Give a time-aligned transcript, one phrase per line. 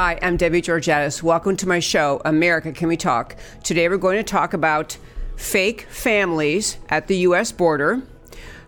[0.00, 1.24] Hi, I'm Debbie Georgatos.
[1.24, 3.34] Welcome to my show, America Can We Talk?
[3.64, 4.96] Today we're going to talk about
[5.34, 7.50] fake families at the U.S.
[7.50, 8.02] border,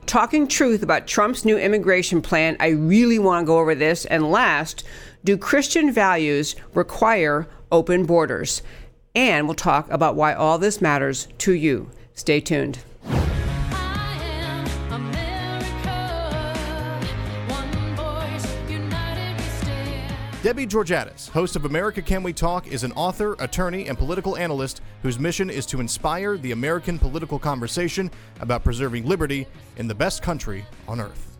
[0.06, 2.56] talking truth about Trump's new immigration plan.
[2.58, 4.06] I really want to go over this.
[4.06, 4.82] And last,
[5.22, 8.62] do Christian values require open borders?
[9.14, 11.92] And we'll talk about why all this matters to you.
[12.12, 12.80] Stay tuned.
[20.42, 24.80] Debbie Georgatos, host of America Can We Talk, is an author, attorney, and political analyst
[25.02, 30.22] whose mission is to inspire the American political conversation about preserving liberty in the best
[30.22, 31.36] country on earth.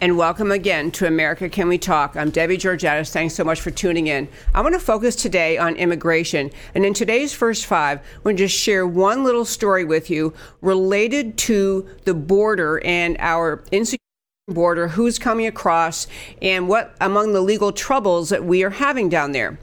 [0.00, 2.16] And welcome again to America Can We Talk.
[2.16, 3.10] I'm Debbie Georgatos.
[3.10, 4.28] Thanks so much for tuning in.
[4.54, 6.52] I want to focus today on immigration.
[6.76, 10.32] And in today's first five, I'm going to just share one little story with you
[10.60, 14.05] related to the border and our insecurity
[14.48, 16.06] border, who's coming across,
[16.40, 19.58] and what among the legal troubles that we are having down there.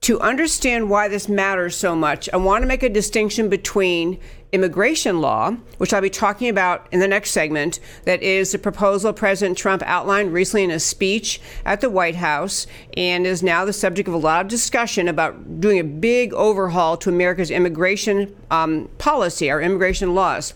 [0.00, 4.18] To understand why this matters so much, I want to make a distinction between
[4.50, 9.12] immigration law, which I'll be talking about in the next segment, that is the proposal
[9.12, 12.66] President Trump outlined recently in a speech at the White House
[12.96, 16.96] and is now the subject of a lot of discussion about doing a big overhaul
[16.96, 20.54] to America's immigration um, policy, our immigration laws.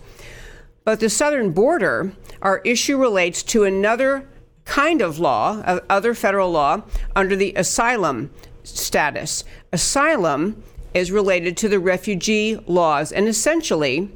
[0.89, 4.27] But the southern border, our issue relates to another
[4.65, 6.81] kind of law, uh, other federal law,
[7.15, 8.31] under the asylum
[8.63, 9.45] status.
[9.71, 10.63] Asylum
[10.95, 13.13] is related to the refugee laws.
[13.13, 14.11] And essentially,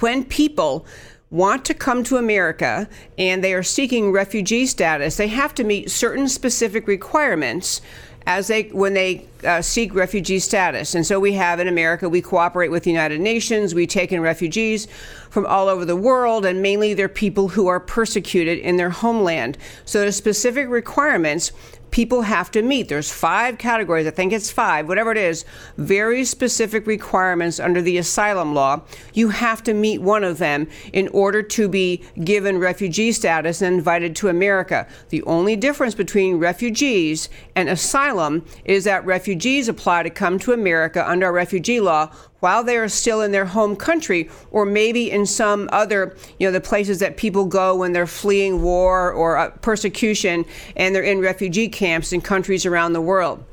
[0.00, 0.86] when people
[1.30, 5.88] want to come to America and they are seeking refugee status, they have to meet
[5.88, 7.80] certain specific requirements
[8.26, 10.94] as they when they uh, seek refugee status.
[10.94, 13.74] And so we have in America, we cooperate with the United Nations.
[13.74, 14.86] We take in refugees
[15.30, 19.58] from all over the world, and mainly they're people who are persecuted in their homeland.
[19.84, 21.52] So there's specific requirements
[21.92, 22.88] people have to meet.
[22.88, 25.44] There's five categories, I think it's five, whatever it is,
[25.76, 28.82] very specific requirements under the asylum law.
[29.14, 33.76] You have to meet one of them in order to be given refugee status and
[33.76, 34.88] invited to America.
[35.10, 41.08] The only difference between refugees and asylum is that refugees apply to come to America
[41.08, 42.10] under our refugee law
[42.42, 46.50] while they are still in their home country or maybe in some other, you know,
[46.50, 50.44] the places that people go when they're fleeing war or uh, persecution
[50.76, 53.44] and they're in refugee camps in countries around the world.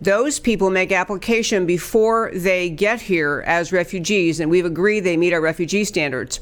[0.00, 5.34] Those people make application before they get here as refugees, and we've agreed they meet
[5.34, 6.40] our refugee standards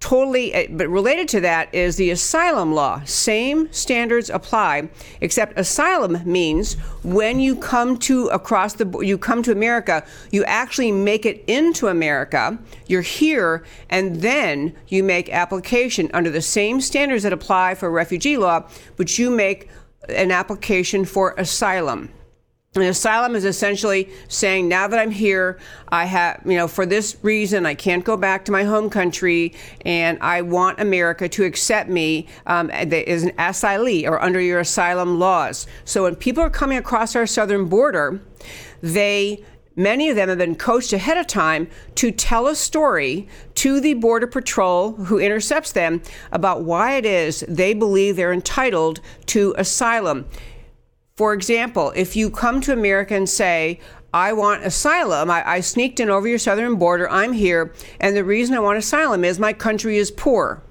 [0.00, 3.02] totally eh, but related to that is the asylum law.
[3.04, 4.88] Same standards apply
[5.20, 10.92] except asylum means when you come to across the you come to america you actually
[10.92, 16.10] make it into america you're here and then you make application.
[16.12, 19.68] Under the same standards that apply for refugee law but you make
[20.08, 22.10] an application for asylum
[22.84, 27.66] asylum is essentially saying, now that I'm here, I have, you know, for this reason,
[27.66, 29.54] I can't go back to my home country,
[29.84, 35.18] and I want America to accept me um, as an asylee or under your asylum
[35.18, 35.66] laws.
[35.84, 38.20] So when people are coming across our southern border,
[38.82, 39.44] they
[39.78, 43.92] Many of them have been coached ahead of time to tell a story to the
[43.92, 46.00] Border Patrol who intercepts them
[46.32, 50.24] about why it is they believe they're entitled to asylum.
[51.16, 53.80] For example, if you come to America and say,
[54.12, 55.30] I want asylum.
[55.30, 57.10] I, I, sneaked in over your southern border.
[57.10, 57.74] I'm here.
[58.00, 60.62] And the reason I want asylum is my country is poor.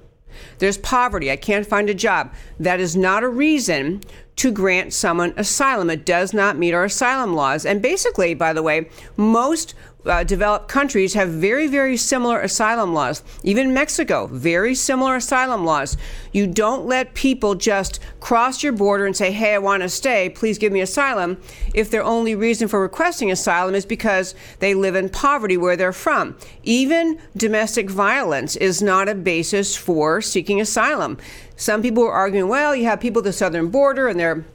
[0.57, 1.31] There's poverty.
[1.31, 2.34] I can't find a job.
[2.59, 4.01] That is not a reason
[4.38, 5.89] to grant someone asylum.
[5.89, 7.66] It does not meet our asylum laws.
[7.66, 13.23] And basically, by the way, most uh, developed countries have very, very similar asylum laws.
[13.43, 15.97] Even Mexico, very similar asylum laws.
[16.31, 20.29] You don't let people just cross your border and say, hey, I want to stay,
[20.29, 21.37] please give me asylum,
[21.73, 25.93] if their only reason for requesting asylum is because they live in poverty where they're
[25.93, 26.35] from.
[26.63, 31.17] Even domestic violence is not a basis for seeking asylum.
[31.55, 34.46] Some people are arguing, well, you have people at the southern border and they're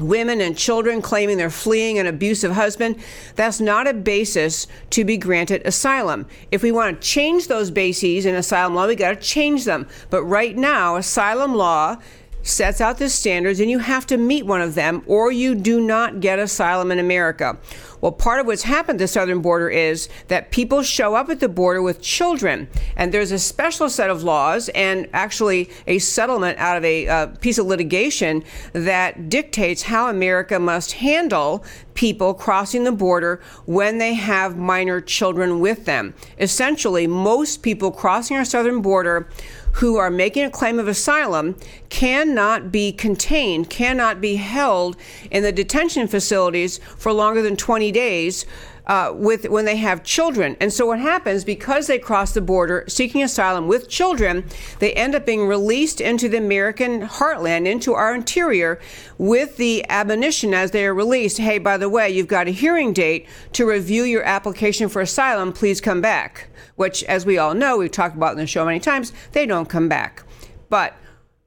[0.00, 2.96] women and children claiming they're fleeing an abusive husband,
[3.36, 6.26] that's not a basis to be granted asylum.
[6.50, 9.88] If we want to change those bases in asylum law, we got to change them.
[10.10, 11.98] But right now, asylum law
[12.44, 15.80] sets out the standards and you have to meet one of them or you do
[15.80, 17.58] not get asylum in America.
[18.04, 21.40] Well, part of what's happened at the southern border is that people show up at
[21.40, 26.58] the border with children, and there's a special set of laws and actually a settlement
[26.58, 28.44] out of a uh, piece of litigation
[28.74, 31.64] that dictates how America must handle
[31.94, 36.12] people crossing the border when they have minor children with them.
[36.38, 39.30] Essentially, most people crossing our southern border
[39.74, 41.56] who are making a claim of asylum
[41.88, 44.96] cannot be contained, cannot be held
[45.30, 48.46] in the detention facilities for longer than 20 days
[48.86, 50.56] uh, with when they have children.
[50.60, 54.44] And so what happens because they cross the border seeking asylum with children,
[54.78, 58.78] they end up being released into the American heartland, into our interior,
[59.18, 61.38] with the admonition as they are released.
[61.38, 65.52] Hey, by the way, you've got a hearing date to review your application for asylum.
[65.52, 66.48] Please come back.
[66.76, 69.68] Which, as we all know, we've talked about in the show many times, they don't
[69.68, 70.24] come back.
[70.68, 70.94] But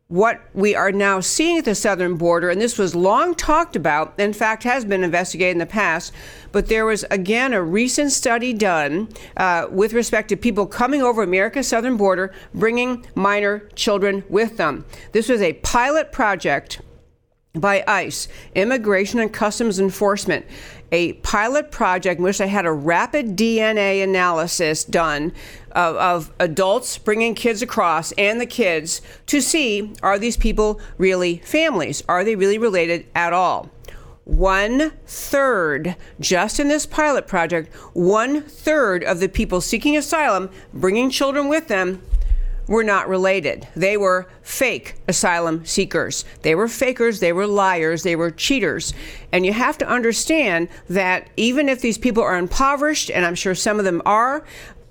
[0.10, 4.18] what we are now seeing at the southern border, and this was long talked about,
[4.18, 6.14] in fact, has been investigated in the past,
[6.54, 11.24] but there was again a recent study done uh, with respect to people coming over
[11.24, 14.86] America's southern border, bringing minor children with them.
[15.12, 16.80] This was a pilot project
[17.54, 20.46] by ICE, Immigration and Customs Enforcement
[20.92, 25.34] a pilot project in which they had a rapid DNA analysis done
[25.72, 31.38] of, of, adults bringing kids across and the kids to see are these people really
[31.40, 32.04] families?
[32.08, 33.70] Are they really related at all?
[34.24, 41.10] One third, just in this pilot project, one third of the people seeking asylum, bringing
[41.10, 42.02] children with them,
[42.68, 43.68] were not related.
[43.76, 46.26] They were fake asylum seekers.
[46.42, 48.94] They were fakers, they were liars, they were cheaters.
[49.32, 53.56] And you have to understand that even if these people are impoverished, and I'm sure
[53.56, 54.44] some of them are,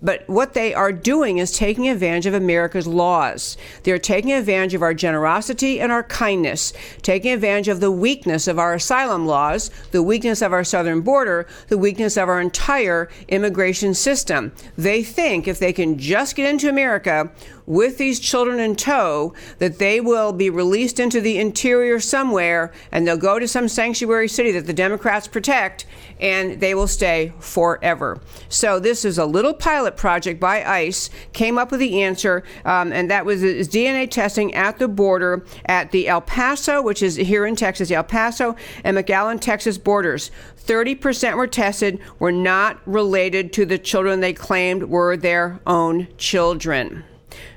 [0.02, 3.56] but what they are doing is taking advantage of America's laws.
[3.82, 8.58] They're taking advantage of our generosity and our kindness, taking advantage of the weakness of
[8.58, 13.94] our asylum laws, the weakness of our southern border, the weakness of our entire immigration
[13.94, 14.52] system.
[14.76, 17.31] They think if they can just get into America,
[17.67, 23.07] with these children in tow that they will be released into the interior somewhere and
[23.07, 25.85] they'll go to some sanctuary city that the Democrats protect
[26.21, 28.21] and they will stay forever.
[28.49, 32.93] So, this is a little pilot project by ICE, came up with the answer, um,
[32.93, 37.45] and that was DNA testing at the border at the El Paso, which is here
[37.45, 40.31] in Texas, El Paso and McAllen, Texas borders.
[40.67, 47.05] 30% were tested, were not related to the children they claimed were their own children.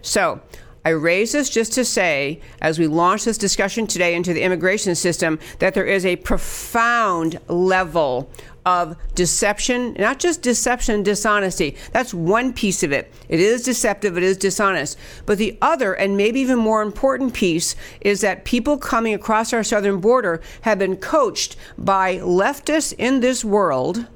[0.02, 0.42] So,
[0.86, 4.96] I raise this just to say, as we launch this discussion today into the immigration
[4.96, 8.30] system, that there is a profound level
[8.66, 11.76] of deception, not just deception dishonesty.
[11.92, 13.12] That's one piece of it.
[13.28, 14.98] It is deceptive, it is dishonest.
[15.26, 19.64] But the other, and maybe even more important piece, is that people coming across our
[19.64, 24.08] southern border have been coached by leftists in this world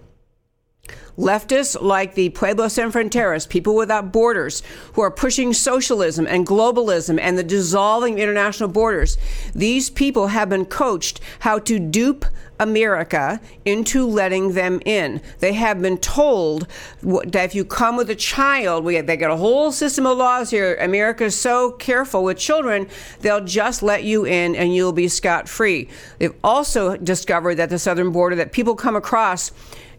[1.18, 4.64] Leftists like the Pueblo Sin Fronteras, People Without Borders,
[4.94, 9.18] who are pushing socialism and globalism and the dissolving international borders,
[9.54, 12.26] these people have been coached how to dupe
[12.60, 15.22] America into letting them in.
[15.40, 16.68] They have been told
[17.02, 20.50] that if you come with a child, we, they got a whole system of laws
[20.50, 20.76] here.
[20.76, 22.88] America is so careful with children,
[23.20, 25.90] they'll just let you in and you'll be scot free.
[26.20, 29.52] They've also discovered that the southern border that people come across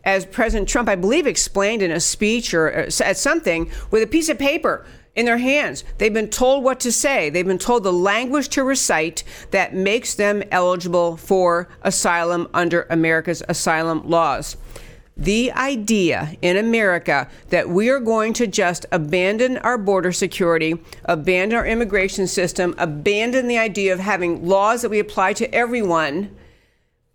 [0.05, 4.07] as President Trump, I believe, explained in a speech or uh, at something with a
[4.07, 4.85] piece of paper
[5.15, 5.85] in their hands.
[5.99, 7.31] They've been told what to say.
[7.31, 13.43] They've been told the language to recite that makes them eligible for asylum under America's
[13.49, 14.57] asylum laws.
[15.17, 21.57] The idea in America that we are going to just abandon our border security, abandon
[21.57, 26.35] our immigration system, abandon the idea of having laws that we apply to everyone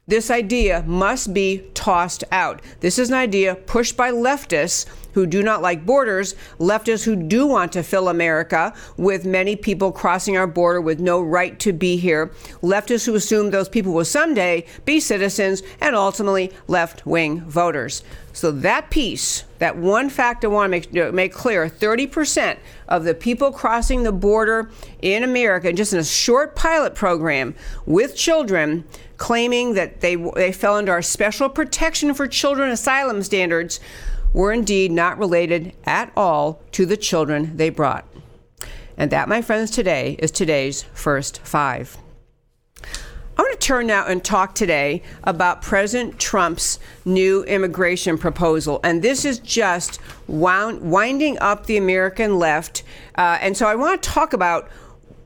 [0.09, 2.61] this idea must be tossed out.
[2.79, 4.85] This is an idea pushed by leftists
[5.19, 9.91] who do not like borders, leftists who do want to fill America with many people
[9.91, 12.27] crossing our border with no right to be here,
[12.61, 18.01] leftists who assume those people will someday be citizens, and ultimately left wing voters.
[18.31, 22.57] So, that piece, that one fact I want to make, make clear 30%
[22.87, 24.71] of the people crossing the border
[25.01, 28.85] in America, just in a short pilot program with children,
[29.17, 33.81] claiming that they, they fell under our special protection for children asylum standards,
[34.33, 38.05] were indeed not related at all to the children they brought.
[38.97, 41.97] And that, my friends, today is today's first five.
[42.83, 48.81] I want to turn now and talk today about President Trump's new immigration proposal.
[48.83, 52.83] And this is just wound, winding up the American left.
[53.15, 54.69] Uh, and so I want to talk about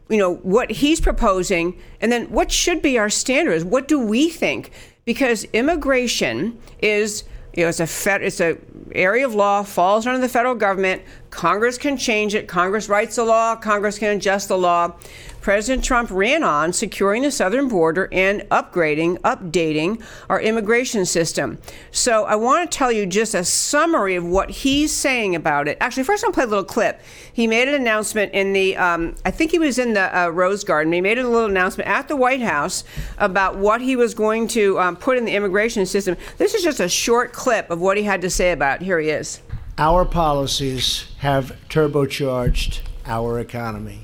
[0.10, 4.30] you know what he's proposing and then what should be our standards what do we
[4.30, 4.70] think
[5.06, 8.58] because immigration is It's a fed, it's a
[8.94, 11.02] area of law falls under the federal government.
[11.30, 12.48] Congress can change it.
[12.48, 13.56] Congress writes the law.
[13.56, 14.96] Congress can adjust the law.
[15.44, 21.60] President Trump ran on securing the southern border and upgrading, updating our immigration system.
[21.92, 25.78] So I want to tell you just a summary of what he's saying about it.
[25.82, 27.02] Actually, first I'll play a little clip.
[27.34, 30.64] He made an announcement in the, um, I think he was in the uh, Rose
[30.64, 30.94] Garden.
[30.94, 32.86] He made a little announcement at the White House
[33.18, 36.16] about what he was going to um, put in the immigration system.
[36.38, 38.86] This is just a short clip of what he had to say about it.
[38.86, 39.42] Here he is.
[39.78, 44.00] Our policies have turbocharged our economy.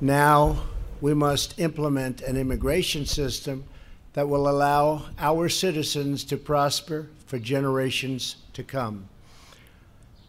[0.00, 0.64] Now
[1.00, 3.64] we must implement an immigration system
[4.14, 9.08] that will allow our citizens to prosper for generations to come.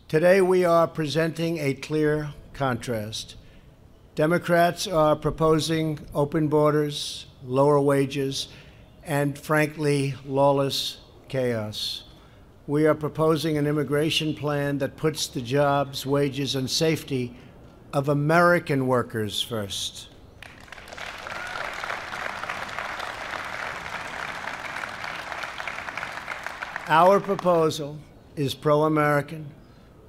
[0.08, 3.36] Today, we are presenting a clear contrast.
[4.16, 8.48] Democrats are proposing open borders, lower wages,
[9.04, 10.98] and frankly, lawless
[11.28, 12.04] chaos.
[12.68, 17.36] We are proposing an immigration plan that puts the jobs, wages, and safety
[17.96, 20.10] of American workers first.
[26.90, 27.98] Our proposal
[28.36, 29.46] is pro American,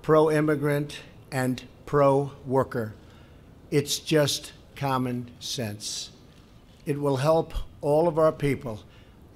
[0.02, 0.98] pro immigrant,
[1.30, 2.92] and pro worker.
[3.70, 6.10] It's just common sense.
[6.86, 8.80] It will help all of our people,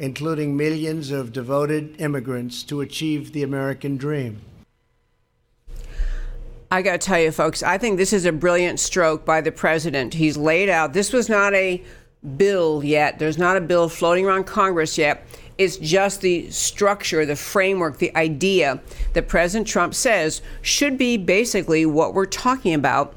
[0.00, 4.40] including millions of devoted immigrants, to achieve the American dream.
[6.72, 9.50] I got to tell you, folks, I think this is a brilliant stroke by the
[9.50, 10.14] president.
[10.14, 11.82] He's laid out, this was not a
[12.36, 13.18] bill yet.
[13.18, 15.26] There's not a bill floating around Congress yet.
[15.58, 18.80] It's just the structure, the framework, the idea
[19.14, 23.14] that President Trump says should be basically what we're talking about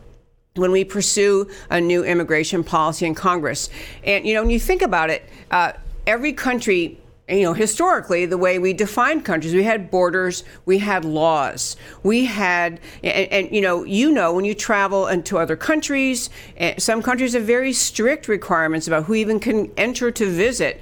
[0.56, 3.70] when we pursue a new immigration policy in Congress.
[4.04, 5.74] And, you know, when you think about it, uh,
[6.08, 11.06] every country you know, historically, the way we defined countries, we had borders, we had
[11.06, 16.30] laws, we had, and, and, you know, you know, when you travel into other countries,
[16.58, 20.82] eh, some countries have very strict requirements about who even can enter to visit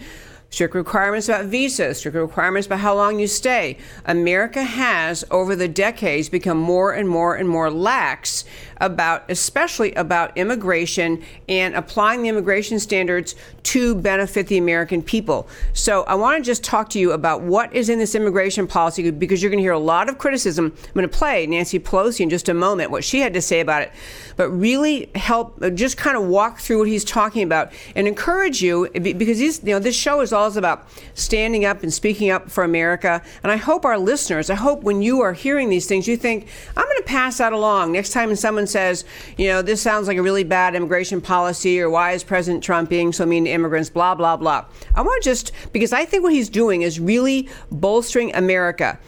[0.52, 3.78] strict requirements about visas, strict requirements about how long you stay.
[4.06, 8.44] America has, over the decades, become more and more and more lax
[8.82, 15.48] about, especially about immigration and applying the immigration standards to benefit the American people.
[15.74, 19.10] So I want to just talk to you about what is in this immigration policy
[19.12, 20.74] because you're going to hear a lot of criticism.
[20.76, 23.60] I'm going to play Nancy Pelosi in just a moment, what she had to say
[23.60, 23.92] about it,
[24.36, 28.62] but really help uh, just kind of walk through what he's talking about and encourage
[28.62, 32.50] you because these, you know, this show is all about standing up and speaking up
[32.50, 33.22] for America.
[33.44, 36.48] And I hope our listeners, I hope when you are hearing these things, you think,
[36.76, 39.06] I'm going to pass that along next time someone says,
[39.38, 42.90] you know, this sounds like a really bad immigration policy, or why is President Trump
[42.90, 44.66] being so mean to immigrants, blah, blah, blah.
[44.96, 49.00] I want to just, because I think what he's doing is really bolstering America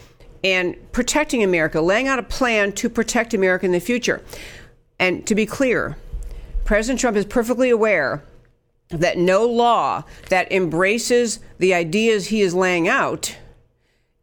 [0.43, 4.21] and protecting America, laying out a plan to protect America in the future.
[4.99, 5.97] And to be clear,
[6.65, 8.23] President Trump is perfectly aware
[8.89, 13.37] that no law that embraces the ideas he is laying out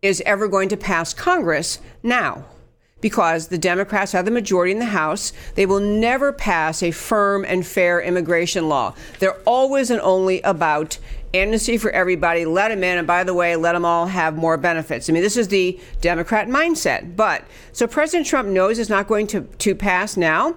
[0.02, 2.44] is ever going to pass Congress now
[3.00, 5.32] because the Democrats have the majority in the House.
[5.54, 8.94] They will never pass a firm and fair immigration law.
[9.18, 10.98] They're always and only about
[11.32, 14.56] amnesty for everybody, let them in, and by the way, let them all have more
[14.56, 15.08] benefits.
[15.08, 17.16] I mean, this is the Democrat mindset.
[17.16, 20.56] But so President Trump knows it's not going to, to pass now.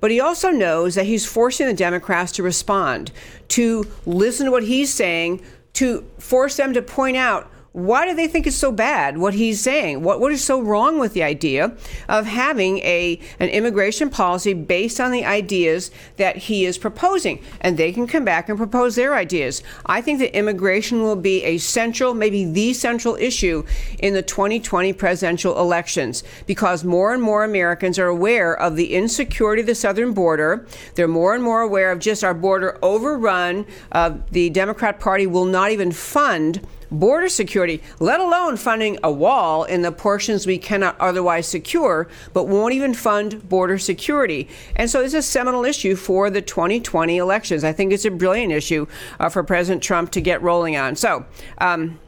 [0.00, 3.12] But he also knows that he's forcing the Democrats to respond,
[3.48, 5.40] to listen to what he's saying,
[5.74, 9.58] to force them to point out why do they think it's so bad what he's
[9.60, 10.02] saying?
[10.02, 11.74] What what is so wrong with the idea
[12.06, 17.42] of having a an immigration policy based on the ideas that he is proposing?
[17.62, 19.62] And they can come back and propose their ideas.
[19.86, 23.64] I think that immigration will be a central, maybe the central issue
[23.98, 29.62] in the 2020 presidential elections because more and more Americans are aware of the insecurity
[29.62, 30.66] of the southern border.
[30.94, 33.64] They're more and more aware of just our border overrun.
[33.90, 36.60] Uh, the Democrat Party will not even fund
[36.92, 42.46] border security, let alone funding a wall in the portions we cannot otherwise secure, but
[42.46, 44.48] won't even fund border security.
[44.76, 47.64] And so it's a seminal issue for the 2020 elections.
[47.64, 48.86] I think it's a brilliant issue
[49.18, 50.96] uh, for President Trump to get rolling on.
[50.96, 51.24] So,
[51.58, 51.98] um,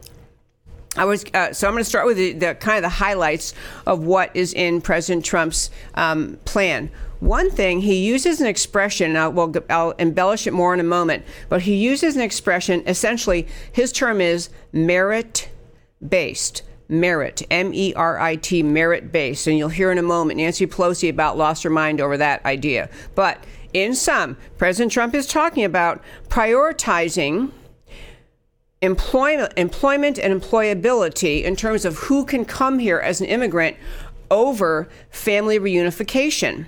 [0.96, 3.52] I was uh, so I'm going to start with the, the, kind of the highlights
[3.84, 6.90] of what is in President Trump's um, plan.
[7.20, 11.24] One thing, he uses an expression, uh, well, I'll embellish it more in a moment,
[11.48, 15.48] but he uses an expression, essentially, his term is merit
[16.06, 16.62] based.
[16.86, 19.46] Merit, M E R I T, merit based.
[19.46, 22.90] And you'll hear in a moment Nancy Pelosi about lost her mind over that idea.
[23.14, 23.42] But
[23.72, 27.52] in sum, President Trump is talking about prioritizing
[28.82, 33.78] employment, employment and employability in terms of who can come here as an immigrant
[34.30, 36.66] over family reunification.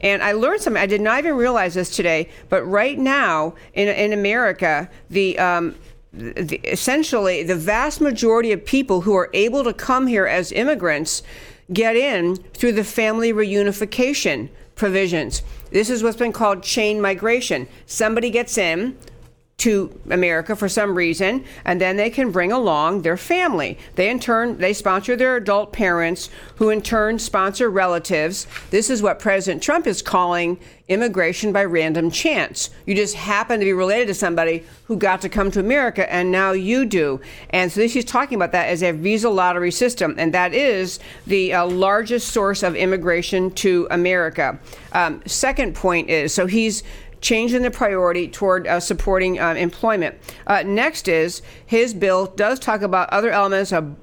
[0.00, 0.82] And I learned something.
[0.82, 5.74] I did not even realize this today, but right now in, in America, the, um,
[6.12, 11.22] the essentially the vast majority of people who are able to come here as immigrants
[11.72, 15.42] get in through the family reunification provisions.
[15.70, 17.66] This is what's been called chain migration.
[17.86, 18.96] Somebody gets in,
[19.56, 23.78] to America for some reason, and then they can bring along their family.
[23.94, 28.46] They in turn they sponsor their adult parents, who in turn sponsor relatives.
[28.70, 30.58] This is what President Trump is calling
[30.88, 32.68] immigration by random chance.
[32.84, 36.30] You just happen to be related to somebody who got to come to America, and
[36.30, 37.20] now you do.
[37.50, 40.98] And so this he's talking about that as a visa lottery system, and that is
[41.26, 44.58] the uh, largest source of immigration to America.
[44.92, 46.82] Um, second point is so he's
[47.24, 50.14] changing the priority toward uh, supporting uh, employment.
[50.46, 53.96] Uh, next is his bill does talk about other elements of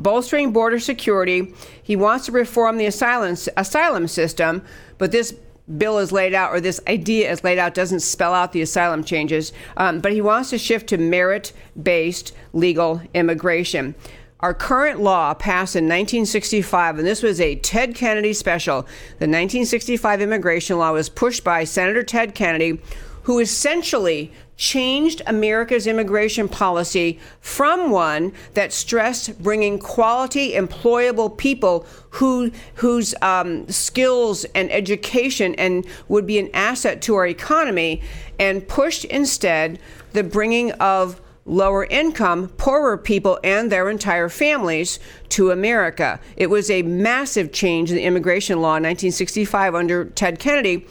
[0.00, 1.52] bolstering border security.
[1.82, 4.62] He wants to reform the asylum asylum system,
[4.96, 5.34] but this
[5.76, 9.02] bill is laid out, or this idea is laid out, doesn't spell out the asylum
[9.02, 9.52] changes.
[9.76, 13.96] Um, but he wants to shift to merit based legal immigration.
[14.40, 18.82] Our current law passed in 1965, and this was a Ted Kennedy special.
[19.18, 22.80] The 1965 immigration law was pushed by Senator Ted Kennedy,
[23.24, 32.52] who essentially changed America's immigration policy from one that stressed bringing quality, employable people who,
[32.74, 38.00] whose um, skills and education and would be an asset to our economy,
[38.38, 39.80] and pushed instead
[40.12, 45.00] the bringing of lower income, poorer people and their entire families
[45.30, 46.20] to America.
[46.36, 50.86] It was a massive change in the immigration law in 1965 under Ted Kennedy.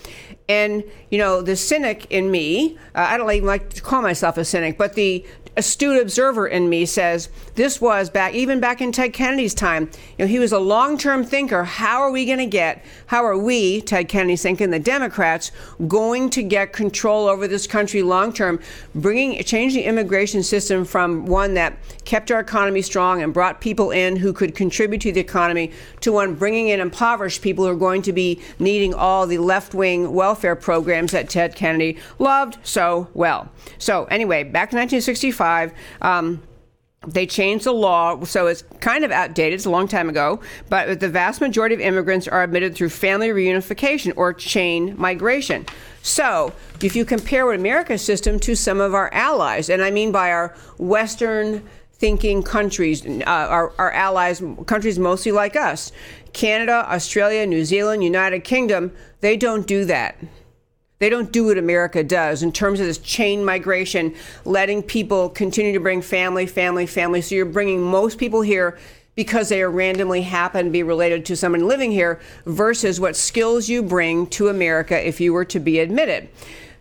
[0.50, 4.38] And, you know, the cynic in me, uh, I don't even like to call myself
[4.38, 5.26] a cynic, but the
[5.58, 9.90] astute observer in me says this was back even back in Ted Kennedy's time.
[10.18, 11.64] You know, he was a long-term thinker.
[11.64, 12.86] How are we going to get?
[13.08, 15.52] How are we, Ted Kennedy thinking, the Democrats,
[15.88, 18.60] going to get control over this country long-term,
[18.94, 23.90] bringing changing the immigration system from one that kept our economy strong and brought people
[23.90, 27.76] in who could contribute to the economy to one bringing in impoverished people who are
[27.76, 33.50] going to be needing all the left-wing welfare programs that Ted Kennedy loved so well.
[33.80, 35.47] So anyway, back in 1965.
[36.02, 36.42] Um,
[37.06, 39.54] they changed the law, so it's kind of outdated.
[39.54, 43.30] It's a long time ago, but the vast majority of immigrants are admitted through family
[43.30, 45.66] reunification or chain migration.
[46.02, 50.12] So, if you compare what America's system to some of our allies, and I mean
[50.12, 55.92] by our Western thinking countries, uh, our, our allies, countries mostly like us,
[56.34, 60.18] Canada, Australia, New Zealand, United Kingdom, they don't do that.
[61.00, 65.74] They don't do what America does in terms of this chain migration, letting people continue
[65.74, 67.22] to bring family, family, family.
[67.22, 68.80] So you're bringing most people here
[69.14, 73.70] because they are randomly happen to be related to someone living here versus what skills
[73.70, 76.30] you bring to America if you were to be admitted.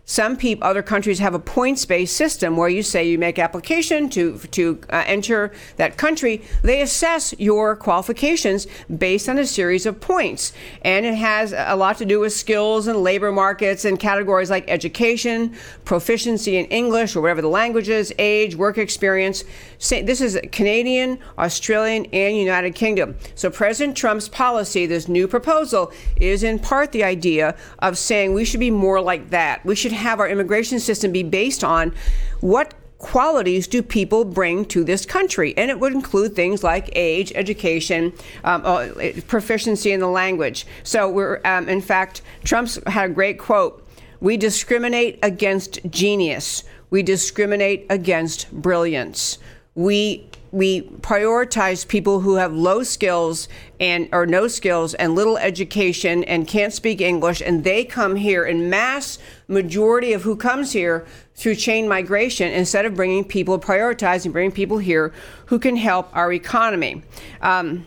[0.09, 4.37] Some people, other countries have a points-based system where you say you make application to
[4.51, 6.41] to uh, enter that country.
[6.61, 11.97] They assess your qualifications based on a series of points, and it has a lot
[11.97, 17.21] to do with skills and labor markets and categories like education, proficiency in English or
[17.21, 19.43] whatever the language is, age, work experience.
[19.89, 23.17] This is Canadian, Australian, and United Kingdom.
[23.35, 28.45] So President Trump's policy, this new proposal, is in part the idea of saying we
[28.45, 29.65] should be more like that.
[29.65, 31.93] We should have our immigration system be based on
[32.41, 35.53] what qualities do people bring to this country?
[35.57, 38.89] And it would include things like age, education, um, uh,
[39.27, 40.65] proficiency in the language.
[40.83, 43.83] So we're, um, in fact, Trump's had a great quote.
[44.19, 46.63] We discriminate against genius.
[46.89, 49.37] We discriminate against brilliance.
[49.75, 53.47] We we prioritize people who have low skills
[53.79, 58.45] and or no skills and little education and can't speak English and they come here
[58.45, 61.05] in mass majority of who comes here
[61.35, 65.13] through chain migration instead of bringing people prioritizing bringing people here
[65.47, 67.01] who can help our economy.
[67.41, 67.85] Um,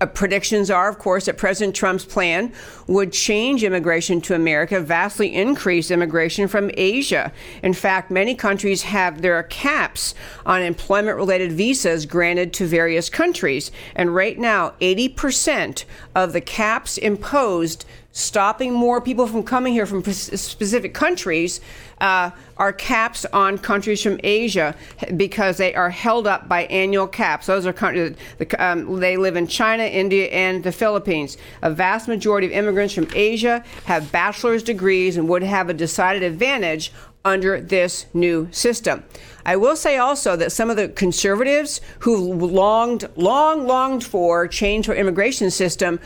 [0.00, 2.52] uh, predictions are, of course, that President Trump's plan
[2.86, 7.32] would change immigration to America, vastly increase immigration from Asia.
[7.62, 10.14] In fact, many countries have their caps
[10.46, 13.70] on employment related visas granted to various countries.
[13.94, 15.84] And right now, 80%
[16.14, 21.60] of the caps imposed stopping more people from coming here from specific countries
[22.00, 24.74] uh, are caps on countries from Asia
[25.16, 27.46] because they are held up by annual caps.
[27.46, 28.16] Those are countries,
[28.58, 31.36] um, they live in China, India, and the Philippines.
[31.62, 36.22] A vast majority of immigrants from Asia have bachelor's degrees and would have a decided
[36.22, 36.92] advantage
[37.24, 39.04] under this new system.
[39.44, 44.86] I will say also that some of the conservatives who longed, long, longed for change
[44.86, 46.00] for immigration system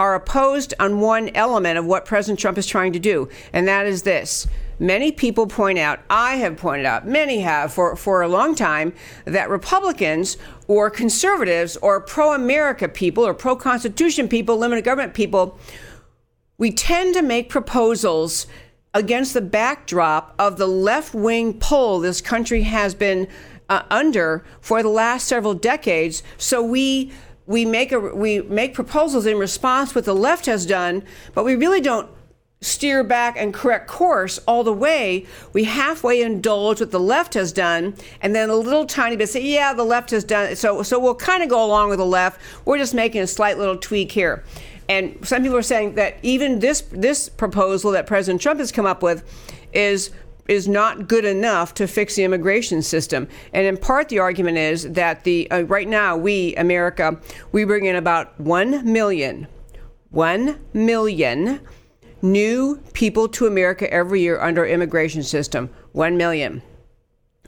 [0.00, 3.84] are opposed on one element of what President Trump is trying to do, and that
[3.84, 4.46] is this.
[4.78, 8.94] Many people point out, I have pointed out, many have for, for a long time,
[9.26, 15.58] that Republicans or conservatives or pro America people or pro Constitution people, limited government people,
[16.56, 18.46] we tend to make proposals
[18.94, 23.28] against the backdrop of the left wing pull this country has been
[23.68, 26.22] uh, under for the last several decades.
[26.38, 27.12] So we
[27.46, 31.02] we make a we make proposals in response to what the left has done,
[31.34, 32.08] but we really don't
[32.62, 35.26] steer back and correct course all the way.
[35.52, 39.42] We halfway indulge what the left has done, and then a little tiny bit say,
[39.42, 42.06] "Yeah, the left has done it." So so we'll kind of go along with the
[42.06, 42.40] left.
[42.64, 44.44] We're just making a slight little tweak here.
[44.88, 48.86] And some people are saying that even this this proposal that President Trump has come
[48.86, 49.24] up with
[49.72, 50.10] is
[50.50, 53.28] is not good enough to fix the immigration system.
[53.54, 57.20] And in part, the argument is that the uh, right now we America
[57.52, 59.46] we bring in about one million,
[60.10, 61.60] one million
[62.20, 65.70] new people to America every year under immigration system.
[65.92, 66.62] One million,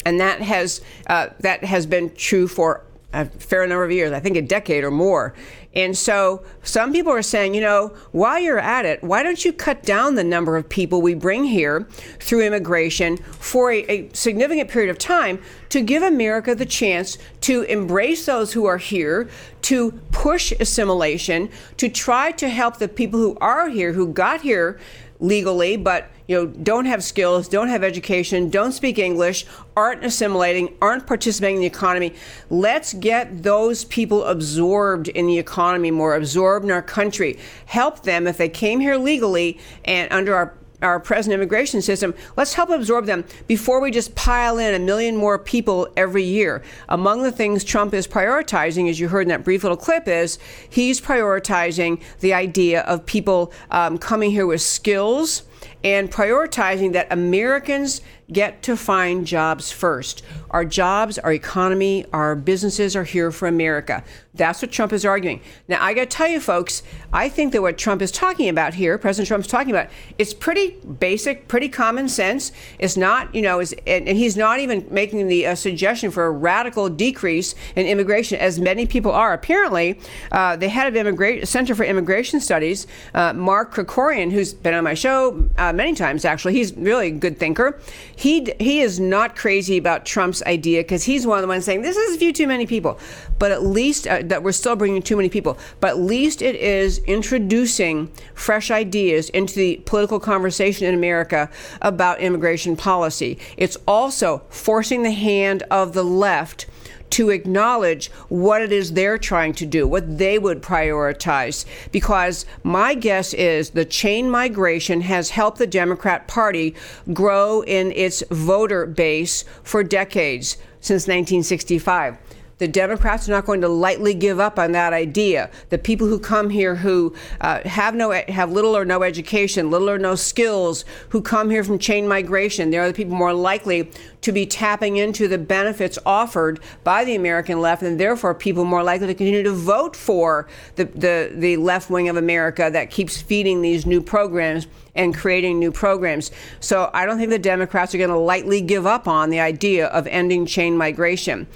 [0.07, 4.21] and that has uh, that has been true for a fair number of years, I
[4.21, 5.35] think a decade or more.
[5.75, 9.53] And so some people are saying, you know, while you're at it, why don't you
[9.53, 11.89] cut down the number of people we bring here
[12.21, 17.63] through immigration for a, a significant period of time to give America the chance to
[17.63, 19.31] embrace those who are here,
[19.63, 24.79] to push assimilation, to try to help the people who are here, who got here
[25.21, 29.45] legally, but you know, don't have skills, don't have education, don't speak English,
[29.77, 32.15] aren't assimilating, aren't participating in the economy.
[32.49, 37.39] Let's get those people absorbed in the economy more, absorbed in our country.
[37.67, 42.55] Help them if they came here legally and under our our present immigration system, let's
[42.55, 46.61] help absorb them before we just pile in a million more people every year.
[46.89, 50.41] Among the things Trump is prioritizing, as you heard in that brief little clip, is
[50.69, 55.45] he's prioritizing the idea of people um, coming here with skills
[55.85, 58.01] and prioritizing that Americans
[58.33, 60.23] get to find jobs first.
[60.51, 64.05] Our jobs, our economy, our businesses are here for America.
[64.35, 65.43] That's what Trump is arguing.
[65.69, 68.73] Now, I got to tell you, folks, I think that what Trump is talking about
[68.75, 72.51] here, President Trump is talking about, it's pretty basic, pretty common sense.
[72.79, 76.25] It's not, you know, is and, and, he's not even making the uh, suggestion for
[76.25, 79.35] a radical decrease in immigration, as many people are.
[79.35, 79.99] Apparently,
[80.31, 84.85] uh, the head of Immigra- Center for Immigration Studies, uh, Mark Krikorian, who's been on
[84.85, 87.79] my show uh, many times, actually, he's really a good thinker.
[88.23, 91.83] He he is not crazy about Trump's idea because he's one of the ones saying
[91.83, 93.01] this is a few too many people,
[93.41, 95.59] but at least uh, that we're still bringing too many people.
[95.81, 102.21] But at least it is introducing fresh ideas into the political conversation in America about
[102.21, 103.41] immigration policy.
[103.57, 106.67] It's also forcing the hand of the left
[107.13, 111.65] to acknowledge what it is they're trying to do, what they would prioritize.
[111.91, 116.75] Because my guess is the chain migration has helped the Democrat Party
[117.13, 122.17] grow in its voter base for decades since 1965.
[122.63, 125.51] The Democrats are not going to lightly give up on that idea.
[125.71, 129.91] The people who come here who uh, have no have little or no education, little
[129.91, 133.91] or no skills, who come here from chain migration, they are the people more likely
[134.21, 138.85] to be tapping into the benefits offered by the American left, and therefore people more
[138.85, 140.47] likely to continue to vote for
[140.77, 145.59] the, the, the left wing of America that keeps feeding these new programs and creating
[145.59, 146.31] new programs.
[146.61, 149.87] So I don't think the Democrats are going to lightly give up on the idea
[149.89, 151.49] of ending chain migration.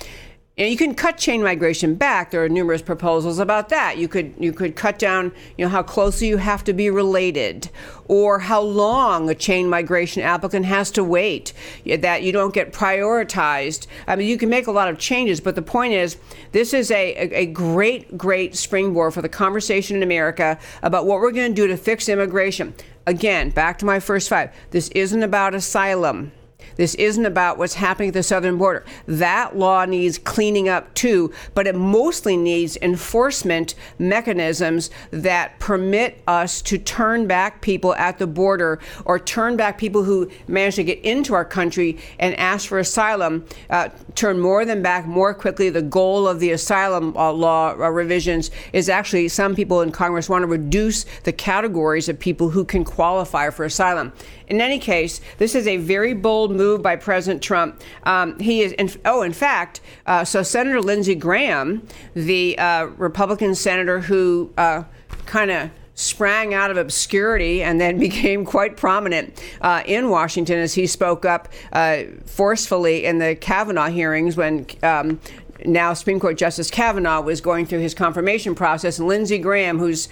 [0.59, 2.31] And you can cut chain migration back.
[2.31, 3.99] There are numerous proposals about that.
[3.99, 7.69] You could you could cut down, you know, how closely you have to be related,
[8.07, 11.53] or how long a chain migration applicant has to wait.
[11.85, 13.87] That you don't get prioritized.
[14.07, 16.16] I mean, you can make a lot of changes, but the point is,
[16.53, 21.21] this is a, a, a great, great springboard for the conversation in America about what
[21.21, 22.75] we're going to do to fix immigration.
[23.07, 24.55] Again, back to my first five.
[24.71, 26.33] This isn't about asylum.
[26.77, 28.85] This isn't about what's happening at the southern border.
[29.07, 36.62] That law needs cleaning up too, but it mostly needs enforcement mechanisms that permit us
[36.62, 41.01] to turn back people at the border or turn back people who manage to get
[41.01, 45.71] into our country and ask for asylum, uh, turn more than back more quickly.
[45.71, 50.29] The goal of the asylum uh, law uh, revisions is actually some people in Congress
[50.29, 54.12] want to reduce the categories of people who can qualify for asylum.
[54.49, 57.83] In any case, this is a very bold move by President Trump.
[58.05, 63.55] Um, he is, in, oh, in fact, uh, so Senator Lindsey Graham, the uh, Republican
[63.55, 64.85] senator who uh,
[65.27, 70.75] kind of sprang out of obscurity and then became quite prominent uh, in Washington as
[70.75, 74.67] he spoke up uh, forcefully in the Kavanaugh hearings when.
[74.83, 75.21] Um,
[75.65, 80.07] now, Supreme Court Justice Kavanaugh was going through his confirmation process, and Lindsey Graham, who's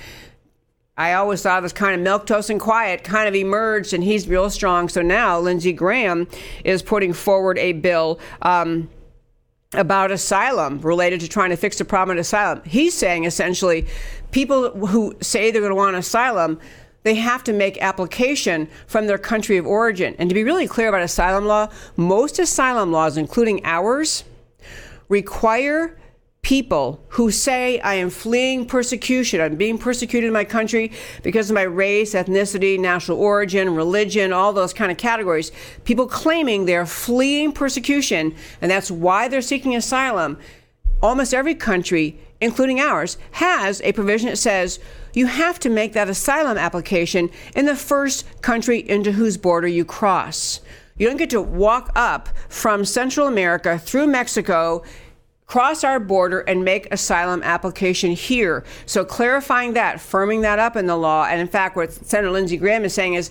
[0.97, 4.29] I always thought was kind of milk toast and quiet, kind of emerged, and he's
[4.29, 4.89] real strong.
[4.89, 6.29] So now Lindsey Graham
[6.65, 8.21] is putting forward a bill.
[8.43, 8.89] Um,
[9.77, 12.63] about asylum related to trying to fix the problem at asylum.
[12.65, 13.89] He's saying essentially
[14.31, 16.61] people who say they're going to want asylum
[17.05, 20.17] they have to make application from their country of origin.
[20.19, 24.25] And to be really clear about asylum law, most asylum laws, including ours,
[25.09, 25.99] require
[26.45, 31.55] people who say, I am fleeing persecution, I'm being persecuted in my country because of
[31.55, 35.51] my race, ethnicity, national origin, religion, all those kind of categories.
[35.85, 40.39] People claiming they're fleeing persecution, and that's why they're seeking asylum.
[41.03, 44.79] Almost every country, including ours, has a provision that says
[45.15, 49.85] you have to make that asylum application in the first country into whose border you
[49.85, 50.61] cross.
[50.97, 54.85] You don't get to walk up from Central America through Mexico
[55.47, 58.65] cross our border and make asylum application here.
[58.87, 62.57] So clarifying that, firming that up in the law, and in fact, what Senator Lindsey
[62.57, 63.31] Graham is saying is.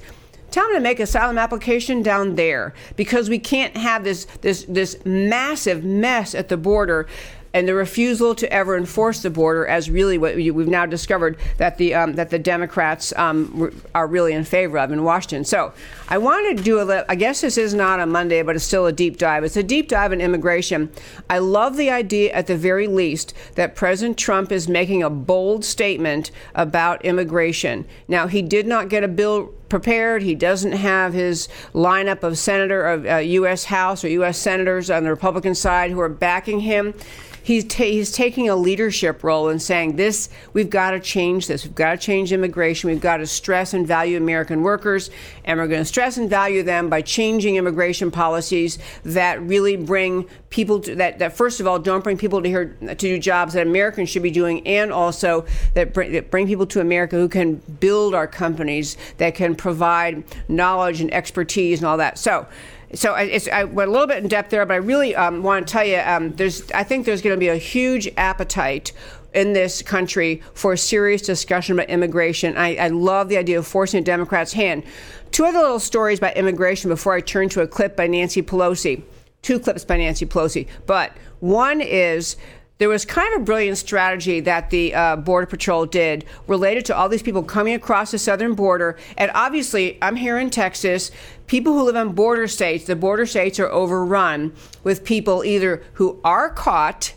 [0.52, 5.04] Tell them to make asylum application down there because we can't have this this this
[5.04, 7.08] massive mess at the border
[7.54, 11.78] and the refusal to ever enforce the border as really what we've now discovered that
[11.78, 15.46] the um, that the Democrats um, are really in favor of in Washington.
[15.46, 15.74] So
[16.10, 18.88] I wanted to do a I guess this is not a Monday, but it's still
[18.88, 19.44] a deep dive.
[19.44, 20.92] It's a deep dive in immigration.
[21.30, 25.64] I love the idea, at the very least, that President Trump is making a bold
[25.64, 27.86] statement about immigration.
[28.08, 30.22] Now he did not get a bill prepared.
[30.22, 33.66] He doesn't have his lineup of senator of uh, U.S.
[33.66, 34.38] House or U.S.
[34.38, 36.94] senators on the Republican side who are backing him
[37.44, 41.64] he's ta- he's taking a leadership role and saying this we've got to change this.
[41.64, 42.90] We've got to change immigration.
[42.90, 45.12] We've got to stress and value American workers
[45.44, 50.28] and we're going to stress and value them by changing immigration policies that really bring
[50.50, 53.54] people to that that first of all don't bring people to here to do jobs
[53.54, 57.28] that Americans should be doing and also that bring, that bring people to America who
[57.28, 62.18] can build our companies that can provide knowledge and expertise and all that.
[62.18, 62.48] So
[62.94, 65.68] so it's, I went a little bit in depth there, but I really um, want
[65.68, 68.94] to tell you um, there's I think there's going to be a huge appetite
[69.34, 72.56] in this country for a serious discussion about immigration.
[72.56, 74.84] I, I love the idea of forcing a Democrat's hand.
[75.32, 79.02] Two other little stories about immigration before I turn to a clip by Nancy Pelosi.
[79.42, 82.38] Two clips by Nancy Pelosi, but one is
[82.80, 86.96] there was kind of a brilliant strategy that the uh, Border Patrol did related to
[86.96, 88.98] all these people coming across the southern border.
[89.18, 91.12] And obviously, I'm here in Texas.
[91.48, 94.54] People who live in border states, the border states are overrun
[94.84, 97.14] with people either who are caught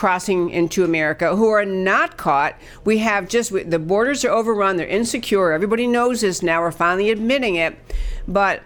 [0.00, 2.58] crossing into America who are not caught.
[2.86, 5.52] We have just the borders are overrun, they're insecure.
[5.52, 6.62] Everybody knows this now.
[6.62, 7.76] We're finally admitting it.
[8.26, 8.62] But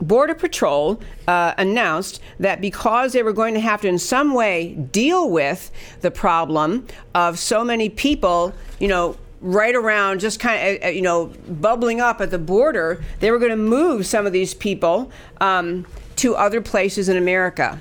[0.00, 4.74] Border Patrol uh, announced that because they were going to have to, in some way,
[4.74, 10.84] deal with the problem of so many people, you know, right around just kind of,
[10.84, 14.32] uh, you know, bubbling up at the border, they were going to move some of
[14.32, 17.80] these people um, to other places in America.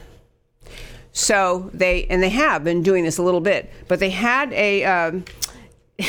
[1.13, 4.84] So they, and they have been doing this a little bit, but they had a.
[4.84, 5.26] Um,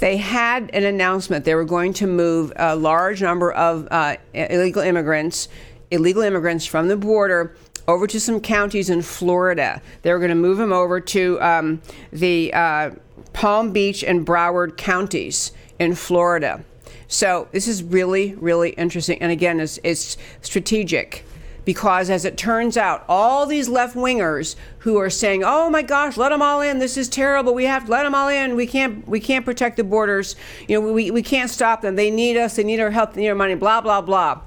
[0.00, 4.82] they had an announcement they were going to move a large number of uh, illegal
[4.82, 5.48] immigrants,
[5.92, 7.54] illegal immigrants from the border
[7.86, 9.80] over to some counties in Florida.
[10.02, 12.90] They were going to move them over to um, the uh,
[13.32, 16.64] Palm Beach and Broward counties in Florida.
[17.08, 19.20] So this is really, really interesting.
[19.20, 21.24] And again, it's, it's strategic
[21.64, 26.16] because as it turns out, all these left wingers who are saying, "Oh my gosh,
[26.16, 26.78] let them all in.
[26.78, 27.54] This is terrible.
[27.54, 28.56] We have to let them all in.
[28.56, 30.34] We can't we can't protect the borders.
[30.66, 31.96] You know, we, we can't stop them.
[31.96, 32.56] They need us.
[32.56, 33.12] They need our help.
[33.12, 33.54] They need our money.
[33.54, 34.40] Blah blah blah."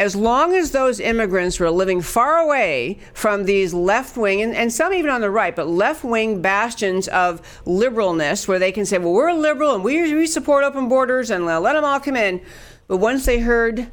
[0.00, 4.72] As long as those immigrants were living far away from these left wing, and, and
[4.72, 8.96] some even on the right, but left wing bastions of liberalness, where they can say,
[8.96, 12.40] well, we're liberal and we, we support open borders and let them all come in.
[12.88, 13.90] But once they heard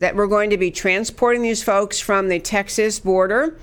[0.00, 3.58] that we're going to be transporting these folks from the Texas border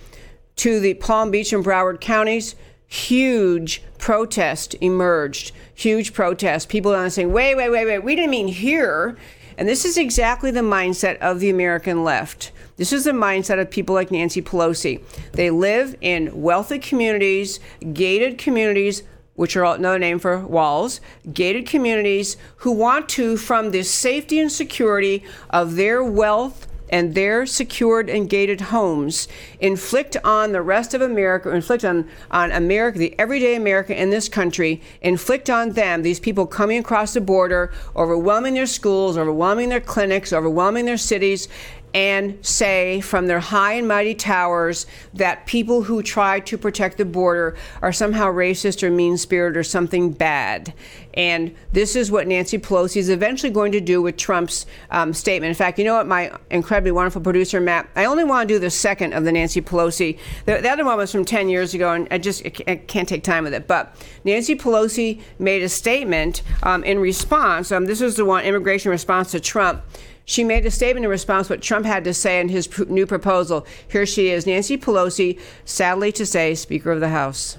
[0.57, 2.55] to the Palm Beach and Broward counties.
[2.87, 5.51] Huge protest emerged.
[5.73, 6.69] Huge protest.
[6.69, 9.17] People are saying, wait, wait, wait, wait, we didn't mean here.
[9.57, 12.51] And this is exactly the mindset of the American left.
[12.77, 15.01] This is the mindset of people like Nancy Pelosi.
[15.31, 17.59] They live in wealthy communities,
[17.93, 19.03] gated communities,
[19.35, 20.99] which are another name for walls,
[21.33, 27.45] gated communities who want to, from the safety and security of their wealth and their
[27.45, 29.27] secured and gated homes,
[29.59, 34.29] inflict on the rest of America, inflict on, on America, the everyday America in this
[34.29, 39.81] country, inflict on them, these people coming across the border, overwhelming their schools, overwhelming their
[39.81, 41.49] clinics, overwhelming their cities,
[41.95, 47.05] and say from their high and mighty towers that people who try to protect the
[47.05, 50.73] border are somehow racist or mean spirited or something bad.
[51.13, 55.47] And this is what Nancy Pelosi is eventually going to do with Trump's um, statement.
[55.47, 58.59] In fact, you know what, my incredibly wonderful producer, Matt, I only want to do
[58.59, 60.19] the second of the Nancy Pelosi.
[60.43, 63.23] The, the other one was from 10 years ago, and I just I can't take
[63.23, 63.67] time with it.
[63.67, 67.71] But Nancy Pelosi made a statement um, in response.
[67.71, 69.81] Um, this is the one immigration response to Trump.
[70.25, 73.05] She made a statement in response to what Trump had to say in his new
[73.05, 73.65] proposal.
[73.87, 77.57] Here she is, Nancy Pelosi, sadly to say, Speaker of the House.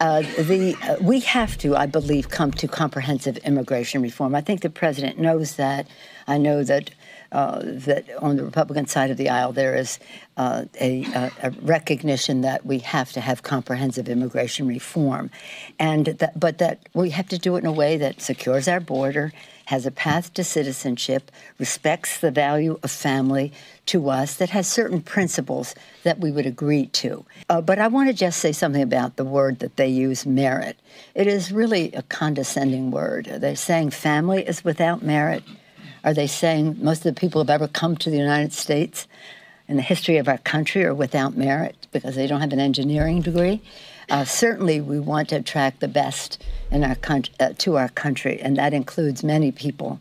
[0.00, 4.32] Uh, the uh, we have to, I believe, come to comprehensive immigration reform.
[4.36, 5.88] I think the president knows that.
[6.28, 6.92] I know that
[7.32, 9.98] uh, that on the Republican side of the aisle there is
[10.36, 11.04] uh, a,
[11.42, 15.30] a, recognition that we have to have comprehensive immigration reform,
[15.80, 18.80] and that, but that we have to do it in a way that secures our
[18.80, 19.32] border
[19.68, 23.52] has a path to citizenship, respects the value of family
[23.84, 27.22] to us, that has certain principles that we would agree to.
[27.50, 30.78] Uh, but I want to just say something about the word that they use, merit.
[31.14, 33.28] It is really a condescending word.
[33.28, 35.44] Are they saying family is without merit?
[36.02, 39.06] Are they saying most of the people who have ever come to the United States
[39.68, 43.20] in the history of our country are without merit because they don't have an engineering
[43.20, 43.60] degree?
[44.08, 46.96] Uh, certainly, we want to attract the best in our
[47.40, 50.00] uh, to our country, and that includes many people.